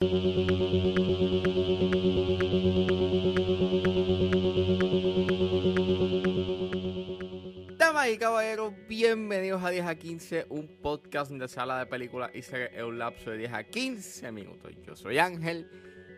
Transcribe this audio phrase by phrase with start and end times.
[0.00, 0.14] Damas
[8.08, 12.70] y caballeros, bienvenidos a 10 a 15, un podcast de sala de películas y series
[12.72, 14.72] en un lapso de 10 a 15 minutos.
[14.86, 15.68] Yo soy Ángel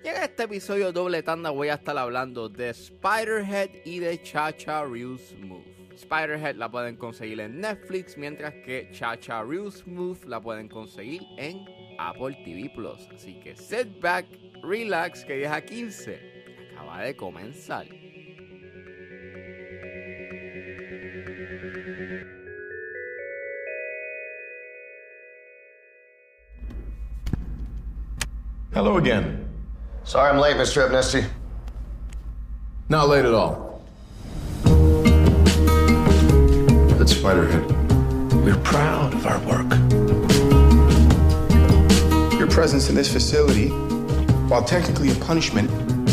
[0.05, 4.85] y en este episodio doble tanda voy a estar hablando de Spiderhead y de Cha-Cha
[4.85, 5.65] Reels Move.
[5.99, 11.82] Spiderhead la pueden conseguir en Netflix, mientras que Cha-Cha Reels Move la pueden conseguir en
[12.09, 13.09] Apple TV Plus.
[13.15, 14.27] Así que sit back,
[14.63, 16.19] relax, que 10 a 15
[16.73, 17.87] acaba de comenzar.
[28.75, 29.49] Hello again.
[30.03, 30.87] Sorry I'm late, Mr.
[30.87, 31.25] Amnesty.
[32.89, 33.81] Not late at all.
[36.99, 37.71] That's Spiderhead.
[38.45, 40.22] We're proud of our work.
[42.53, 43.69] Presence in this facility,
[44.47, 45.71] while technically a punishment,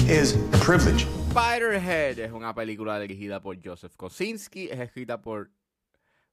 [0.09, 1.05] is a privilege.
[1.31, 5.49] Spiderhead es una película dirigida por Joseph Kosinski, es escrita por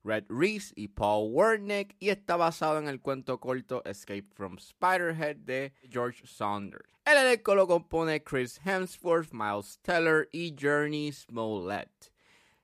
[0.04, 5.38] Red Reese y Paul Wernick y está basado en el cuento corto Escape from Spiderhead
[5.38, 6.88] de George Saunders.
[7.04, 12.12] El elenco lo compone Chris Hemsworth, Miles Teller y Journey Smollett.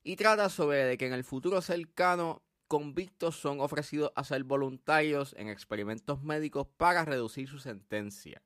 [0.04, 5.50] Y trata sobre que en el futuro cercano convictos son ofrecidos a ser voluntarios en
[5.50, 8.40] experimentos médicos para reducir su sentencia.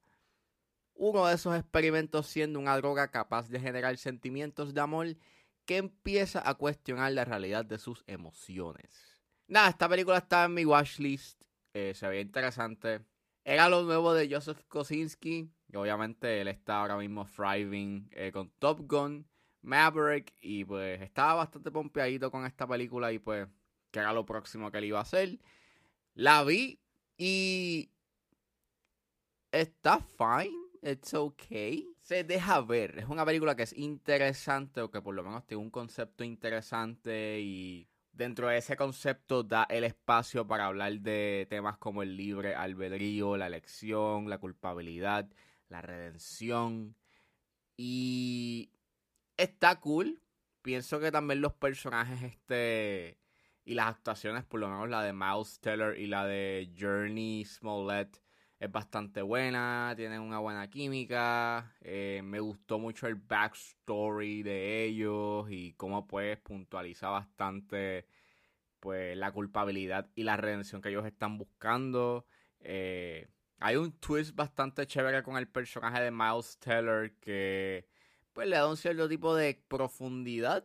[0.94, 5.16] Uno de esos experimentos siendo una droga capaz de generar sentimientos de amor
[5.64, 9.16] que empieza a cuestionar la realidad de sus emociones.
[9.46, 11.40] Nada, esta película estaba en mi watchlist,
[11.72, 13.04] eh, se veía interesante.
[13.44, 18.50] Era lo nuevo de Joseph Kosinski, y obviamente él está ahora mismo thriving eh, con
[18.58, 19.24] Top Gun,
[19.62, 23.46] Maverick, y pues estaba bastante pompeadito con esta película y pues
[23.96, 25.38] que era lo próximo que él iba a hacer.
[26.12, 26.78] La vi
[27.16, 27.90] y
[29.50, 32.98] está fine, it's okay se deja ver.
[32.98, 37.40] Es una película que es interesante o que por lo menos tiene un concepto interesante
[37.40, 42.54] y dentro de ese concepto da el espacio para hablar de temas como el libre
[42.54, 45.26] albedrío, la elección, la culpabilidad,
[45.70, 46.94] la redención.
[47.78, 48.70] Y
[49.38, 50.20] está cool.
[50.60, 53.16] Pienso que también los personajes este
[53.66, 58.22] y las actuaciones, por lo menos la de Miles Teller y la de Journey Smollett,
[58.60, 65.46] es bastante buena, tienen una buena química, eh, me gustó mucho el backstory de ellos
[65.50, 68.06] y cómo pues puntualiza bastante
[68.80, 72.24] pues la culpabilidad y la redención que ellos están buscando.
[72.60, 73.28] Eh,
[73.58, 77.88] hay un twist bastante chévere con el personaje de Miles Teller que
[78.32, 80.64] pues le da un cierto tipo de profundidad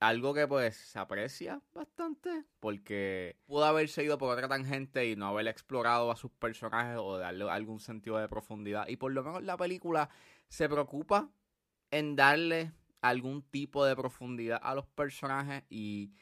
[0.00, 5.28] algo que pues se aprecia bastante porque pudo haberse ido por otra tangente y no
[5.28, 8.88] haber explorado a sus personajes o darle algún sentido de profundidad.
[8.88, 10.10] Y por lo menos la película
[10.48, 11.30] se preocupa
[11.90, 16.12] en darle algún tipo de profundidad a los personajes y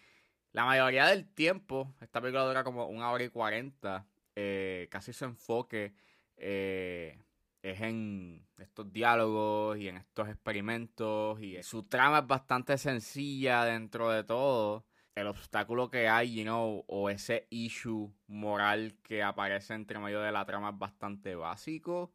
[0.53, 4.06] la mayoría del tiempo esta película dura como una hora y cuarenta
[4.37, 5.95] eh, casi su enfoque
[6.37, 7.19] eh,
[7.65, 14.11] es en estos diálogos y en estos experimentos y su trama es bastante sencilla dentro
[14.11, 14.85] de todo.
[15.15, 20.31] El obstáculo que hay, you know, o ese issue moral que aparece entre medio de
[20.31, 22.13] la trama es bastante básico.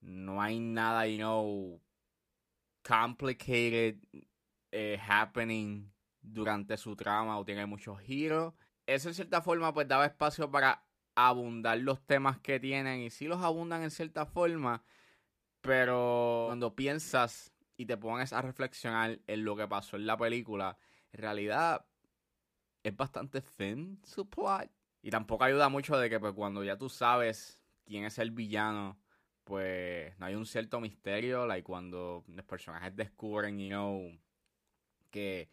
[0.00, 1.82] No hay nada, you know,
[2.82, 3.98] complicated
[4.72, 5.92] eh, happening
[6.22, 8.54] durante su trama o tiene muchos giros.
[8.86, 10.85] Eso en cierta forma pues daba espacio para
[11.16, 14.84] abundar los temas que tienen y sí los abundan en cierta forma,
[15.60, 20.78] pero cuando piensas y te pones a reflexionar en lo que pasó en la película,
[21.12, 21.86] en realidad
[22.84, 24.70] es bastante thin su plot.
[25.02, 28.98] Y tampoco ayuda mucho de que pues, cuando ya tú sabes quién es el villano,
[29.44, 34.18] pues no hay un cierto misterio, like cuando los personajes descubren, you know,
[35.10, 35.48] que,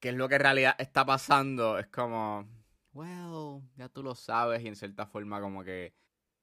[0.00, 2.46] que es lo que en realidad está pasando, es como,
[2.98, 5.94] well, ya tú lo sabes y en cierta forma como que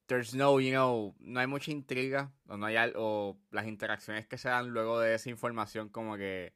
[0.08, 4.38] there's no, you know, no hay mucha intriga o no hay o las interacciones que
[4.38, 6.54] se dan luego de esa información como que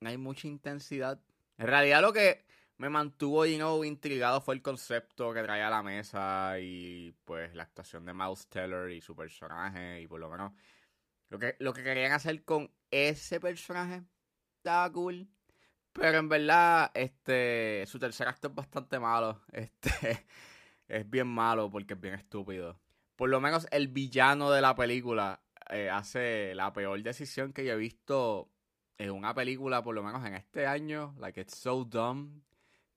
[0.00, 1.20] no hay mucha intensidad.
[1.58, 5.70] En realidad lo que me mantuvo, you know, intrigado fue el concepto que traía a
[5.70, 10.28] la mesa y pues la actuación de Miles Teller y su personaje y por lo
[10.30, 10.52] menos
[11.28, 14.04] lo que, lo que querían hacer con ese personaje
[14.58, 15.28] estaba cool.
[15.98, 19.40] Pero en verdad, este, su tercer acto es bastante malo.
[19.52, 20.26] Este,
[20.88, 22.78] es bien malo porque es bien estúpido.
[23.16, 27.72] Por lo menos el villano de la película eh, hace la peor decisión que yo
[27.72, 28.50] he visto
[28.98, 31.14] en una película, por lo menos en este año.
[31.18, 32.42] Like, it's so dumb.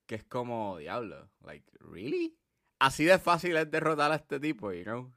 [0.06, 1.30] Que es como, diablo.
[1.42, 2.38] Like, ¿really?
[2.80, 5.14] Así de fácil es derrotar a este tipo, you know.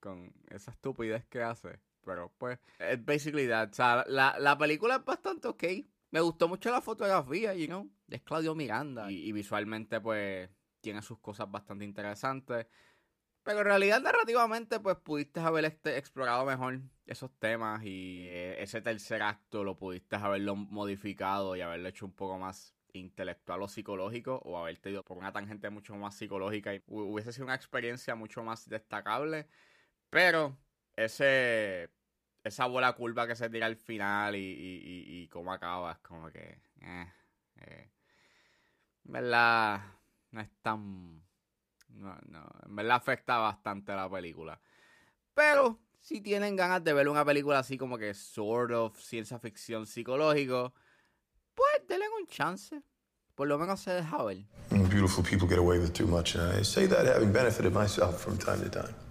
[0.00, 1.80] con esa estupidez que hace.
[2.04, 3.70] Pero pues, es basically that.
[3.70, 5.64] O sea, la, la película es bastante ok.
[6.10, 7.90] Me gustó mucho la fotografía, you know.
[8.08, 9.10] Es Claudio Miranda.
[9.10, 10.48] Y, visualmente, pues,
[10.80, 12.66] tiene sus cosas bastante interesantes.
[13.42, 18.82] Pero en realidad, narrativamente, pues pudiste haber este, explorado mejor esos temas y eh, ese
[18.82, 24.42] tercer acto lo pudiste haberlo modificado y haberlo hecho un poco más intelectual o psicológico
[24.44, 28.42] o haberte ido por una tangente mucho más psicológica y hubiese sido una experiencia mucho
[28.42, 29.46] más destacable.
[30.10, 30.58] Pero
[30.96, 31.90] ese
[32.48, 36.30] esa bola curva que se tira al final y, y, y, cómo acaba es como
[36.30, 36.60] que...
[36.80, 37.12] Eh,
[37.60, 37.90] eh,
[39.06, 39.80] en verdad,
[40.32, 41.22] no es tan
[41.98, 44.60] no, no, en verdad afecta bastante a la película.
[45.34, 49.86] Pero si tienen ganas de ver una película así como que sort of ciencia ficción
[49.86, 50.72] psicológico,
[51.54, 52.82] pues denle un chance.
[53.34, 54.38] Por lo menos se deja ver.
[54.70, 58.36] Beautiful people get away with too much, and I say that having benefited myself from
[58.36, 59.07] time to time.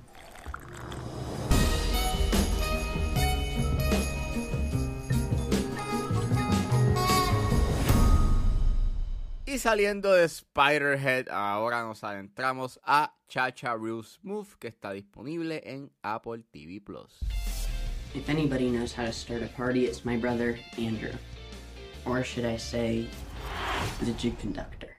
[9.49, 15.89] Y saliendo de Spiderhead, ahora nos adentramos a Chacha Real Smooth, que está disponible en
[16.03, 17.21] Apple TV Plus.
[18.13, 21.13] If anybody knows how to start a party, it's my brother, Andrew.
[22.03, 23.07] Or should I say,
[24.01, 24.97] the jig conductor.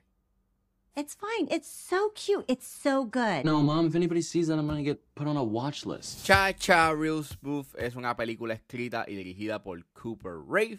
[0.97, 1.49] It's fine.
[1.51, 2.47] It's so cute.
[2.49, 3.45] It's so good.
[3.45, 6.25] No, Mom, if anybody sees that, I'm gonna get put on a watch list.
[6.25, 10.79] Cha-Cha Real Smooth es una película escrita y dirigida por Cooper Rafe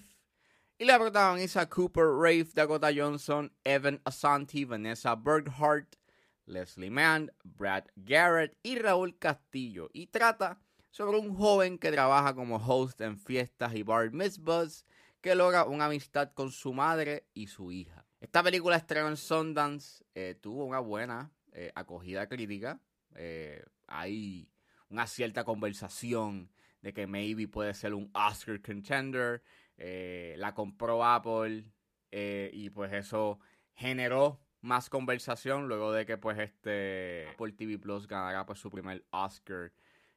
[0.82, 5.98] y la protagoniza Cooper Rafe, Dakota Johnson, Evan Asante, Vanessa Berghardt,
[6.46, 9.90] Leslie Mann, Brad Garrett y Raúl Castillo.
[9.92, 10.58] Y trata
[10.90, 14.86] sobre un joven que trabaja como host en fiestas y bar mitzvahs
[15.20, 18.06] que logra una amistad con su madre y su hija.
[18.22, 22.80] Esta película estrenó en Sundance, eh, tuvo una buena eh, acogida crítica.
[23.16, 24.50] Eh, hay
[24.88, 26.50] una cierta conversación
[26.82, 29.44] de que maybe puede ser un Oscar contender.
[29.82, 31.64] Eh, la compró Apple
[32.12, 33.40] eh, y pues eso
[33.76, 39.06] generó más conversación luego de que pues este Apple TV Plus ganara pues su primer
[39.12, 39.72] Oscar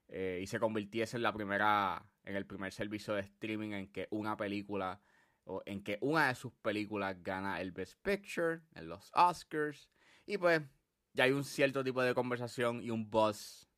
[0.09, 4.09] eh, y se convirtiese en la primera en el primer servicio de streaming en que
[4.11, 5.00] una película
[5.44, 9.88] o en que una de sus películas gana el Best Picture en los Oscars
[10.26, 10.61] y pues
[11.12, 13.69] ya hay un cierto tipo de conversación y un buzz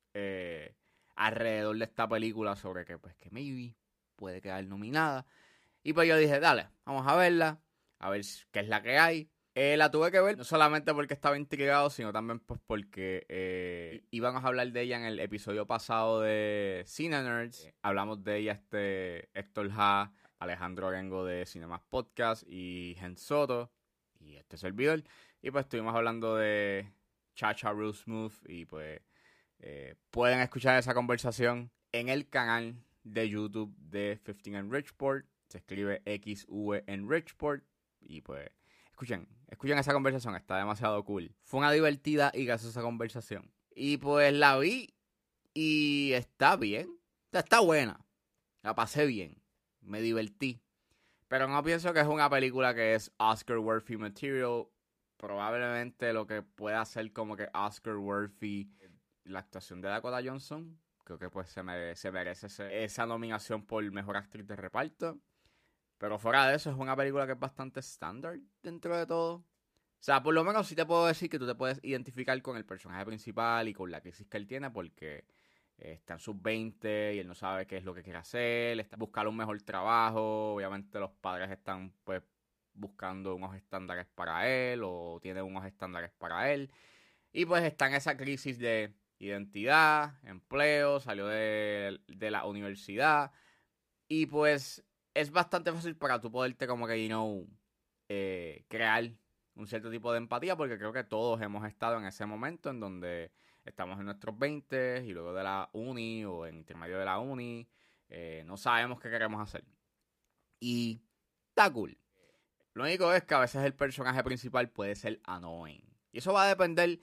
[1.15, 3.75] alrededor de esta película sobre que pues que maybe
[4.15, 5.27] puede quedar nominada
[5.85, 7.61] y pues yo dije, dale, vamos a verla,
[7.99, 8.21] a ver
[8.51, 9.29] qué es la que hay.
[9.53, 14.03] Eh, la tuve que ver no solamente porque estaba intrigado, sino también pues porque eh,
[14.09, 17.71] íbamos a hablar de ella en el episodio pasado de Cine Nerds.
[17.83, 23.71] hablamos de ella este Héctor Ha, Alejandro Arengo de Cinemas Podcast y Gen Soto
[24.19, 25.03] y este servidor.
[25.43, 26.91] Y pues estuvimos hablando de
[27.35, 29.01] Chacha Real Smooth y pues
[29.59, 35.59] eh, pueden escuchar esa conversación en el canal de YouTube de 15 and Richport se
[35.59, 37.63] escribe XV en Richport.
[38.01, 38.49] Y pues,
[38.91, 41.33] escuchen, escuchen esa conversación, está demasiado cool.
[41.43, 43.51] Fue una divertida y graciosa conversación.
[43.73, 44.93] Y pues la vi
[45.53, 46.99] y está bien.
[47.31, 48.05] Está buena.
[48.63, 49.41] La pasé bien.
[49.81, 50.61] Me divertí.
[51.27, 54.67] Pero no pienso que es una película que es Oscar worthy material.
[55.17, 58.69] Probablemente lo que pueda ser como que Oscar worthy
[59.23, 60.79] la actuación de Dakota Johnson.
[61.05, 62.47] Creo que pues se merece, merece
[62.83, 65.19] esa nominación por mejor actriz de reparto.
[65.97, 69.35] Pero fuera de eso, es una película que es bastante estándar dentro de todo.
[69.35, 69.45] O
[70.05, 72.65] sea, por lo menos sí te puedo decir que tú te puedes identificar con el
[72.65, 75.25] personaje principal y con la crisis que él tiene porque
[75.77, 78.97] está en sus 20 y él no sabe qué es lo que quiere hacer, está
[78.97, 82.23] buscando un mejor trabajo, obviamente los padres están pues
[82.73, 86.71] buscando unos estándares para él o tienen unos estándares para él
[87.31, 93.31] y pues está en esa crisis de identidad, empleo, salió de, de la universidad
[94.07, 94.84] y pues
[95.15, 97.47] es bastante fácil para tú poderte como que, you know,
[98.09, 99.09] eh, crear
[99.55, 102.81] un cierto tipo de empatía porque creo que todos hemos estado en ese momento en
[102.81, 103.31] donde
[103.63, 107.67] estamos en nuestros 20 y luego de la uni o en intermedio de la uni,
[108.09, 109.63] eh, no sabemos qué queremos hacer.
[110.59, 111.01] Y
[111.49, 111.97] está cool.
[112.73, 115.81] Lo único es que a veces el personaje principal puede ser annoying.
[116.11, 116.99] Y eso va a depender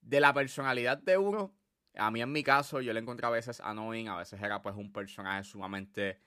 [0.00, 1.52] de la personalidad de uno.
[1.96, 4.76] A mí en mi caso yo le encontré a veces annoying, a veces era pues
[4.76, 6.20] un personaje sumamente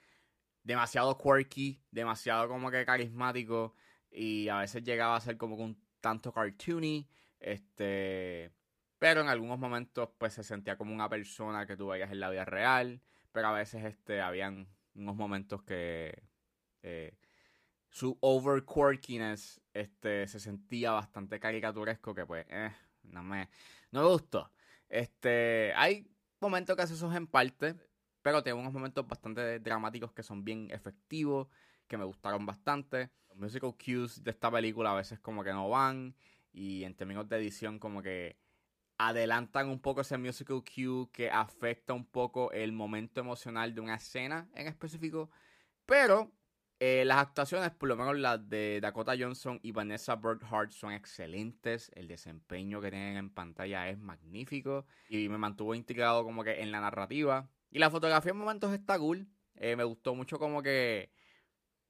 [0.70, 3.74] demasiado quirky, demasiado como que carismático
[4.12, 7.10] y a veces llegaba a ser como un tanto cartoony,
[7.40, 8.52] este,
[9.00, 12.30] pero en algunos momentos pues se sentía como una persona que tú veías en la
[12.30, 16.22] vida real, pero a veces este habían unos momentos que
[16.84, 17.18] eh,
[17.90, 22.72] su over quirkiness este se sentía bastante caricaturesco que pues eh,
[23.06, 23.50] no me
[23.92, 24.52] no me gustó.
[24.88, 26.08] Este, hay
[26.40, 27.76] momentos graciosos en parte,
[28.22, 31.48] pero tiene unos momentos bastante dramáticos que son bien efectivos,
[31.88, 33.10] que me gustaron bastante.
[33.30, 36.16] Los musical cues de esta película a veces como que no van,
[36.52, 38.38] y en términos de edición como que
[38.98, 43.96] adelantan un poco ese musical cue que afecta un poco el momento emocional de una
[43.96, 45.30] escena en específico.
[45.86, 46.32] Pero
[46.82, 51.92] eh, las actuaciones, por lo menos las de Dakota Johnson y Vanessa Burkhart, son excelentes.
[51.96, 54.86] El desempeño que tienen en pantalla es magnífico.
[55.10, 57.50] Y me mantuvo integrado como que en la narrativa.
[57.72, 59.28] Y la fotografía en momentos está cool.
[59.56, 61.12] Eh, me gustó mucho como que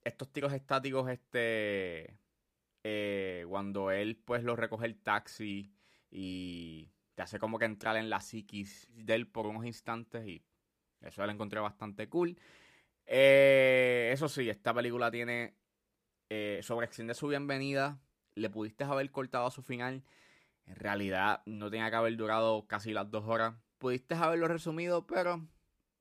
[0.03, 2.17] estos tiros estáticos, este...
[2.83, 5.69] Eh, cuando él pues lo recoge el taxi
[6.09, 10.41] y te hace como que entrar en la psiquis de él por unos instantes y
[11.01, 12.37] eso lo encontré bastante cool.
[13.05, 15.55] Eh, eso sí, esta película tiene
[16.29, 17.99] eh, sobre extiende su bienvenida.
[18.35, 20.03] Le pudiste haber cortado a su final.
[20.65, 23.55] En realidad no tenía que haber durado casi las dos horas.
[23.77, 25.45] Pudiste haberlo resumido, pero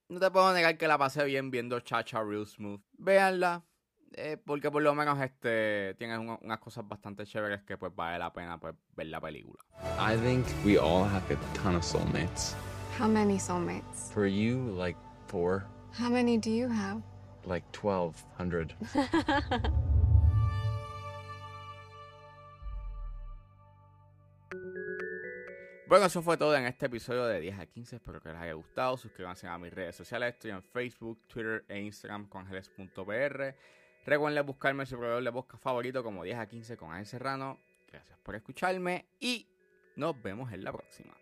[0.08, 2.80] no te puedo negar que la pasé bien viendo Chacha Real Smooth.
[2.98, 3.62] Véanla,
[4.12, 8.18] eh, porque por lo menos este tiene un- unas cosas bastante chéveres que pues vale
[8.18, 9.62] la pena pues, ver la película.
[9.98, 12.54] I think we all have a ton of soulmates.
[12.98, 14.10] How many soulmates?
[14.12, 14.98] For you, like
[15.28, 15.64] four,
[15.98, 17.00] How many do you have?
[17.44, 18.74] like 1,200.
[25.88, 27.97] Bueno, eso fue todo en este episodio de 10 a 15.
[27.97, 28.99] Espero que les haya gustado.
[28.99, 30.35] Suscríbanse a mis redes sociales.
[30.35, 33.54] Estoy en Facebook, Twitter e Instagram con ángeles.pr.
[34.04, 37.59] Recuerden buscarme su proveedor de podcast favorito como 10 a 15 con Ángel Serrano.
[37.90, 39.47] Gracias por escucharme y
[39.97, 41.16] nos vemos en la próxima.